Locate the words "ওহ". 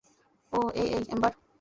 0.53-0.67